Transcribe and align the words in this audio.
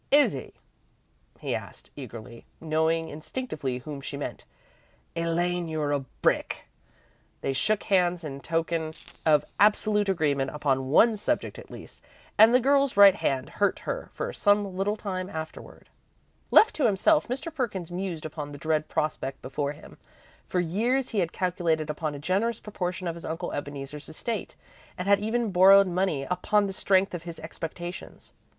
"Is 0.09 0.31
he?" 0.33 0.55
he 1.39 1.53
asked, 1.53 1.91
eagerly, 1.95 2.47
knowing 2.59 3.09
instinctively 3.09 3.77
whom 3.77 4.01
she 4.01 4.17
meant. 4.17 4.45
"Elaine, 5.15 5.67
you're 5.67 5.91
a 5.91 5.99
brick!" 6.23 6.65
They 7.41 7.53
shook 7.53 7.83
hands 7.83 8.23
in 8.23 8.39
token 8.39 8.95
of 9.27 9.45
absolute 9.59 10.09
agreement 10.09 10.49
upon 10.55 10.89
one 10.89 11.17
subject 11.17 11.59
at 11.59 11.69
least, 11.69 12.03
and 12.35 12.51
the 12.51 12.59
girl's 12.59 12.97
right 12.97 13.13
hand 13.13 13.47
hurt 13.49 13.77
her 13.77 14.09
for 14.15 14.33
some 14.33 14.75
little 14.75 14.95
time 14.95 15.29
afterward. 15.29 15.87
Left 16.49 16.73
to 16.77 16.87
himself, 16.87 17.27
Mr. 17.27 17.53
Perkins 17.53 17.91
mused 17.91 18.25
upon 18.25 18.51
the 18.51 18.57
dread 18.57 18.87
prospect 18.89 19.43
before 19.43 19.73
him. 19.73 19.99
For 20.47 20.59
years 20.59 21.09
he 21.09 21.19
had 21.19 21.31
calculated 21.31 21.91
upon 21.91 22.15
a 22.15 22.19
generous 22.19 22.59
proportion 22.59 23.07
of 23.07 23.13
his 23.13 23.23
Uncle 23.23 23.51
Ebeneezer's 23.51 24.09
estate, 24.09 24.55
and 24.97 25.07
had 25.07 25.19
even 25.19 25.51
borrowed 25.51 25.85
money 25.85 26.23
upon 26.23 26.65
the 26.65 26.73
strength 26.73 27.13
of 27.13 27.21
his 27.21 27.39
expectations. 27.41 28.33